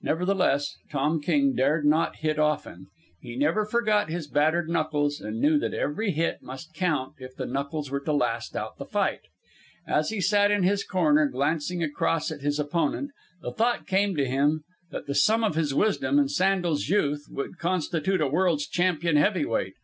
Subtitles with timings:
[0.00, 2.86] Nevertheless, Tom King dared not hit often.
[3.20, 7.44] He never forgot his battered knuckles, and knew that every hit must count if the
[7.44, 9.20] knuckles were to last out the fight.
[9.86, 13.10] As he sat in his corner, glancing across at his opponent,
[13.42, 17.58] the thought came to him that the sum of his wisdom and Sandel's youth would
[17.58, 19.74] constitute a world's champion heavyweight.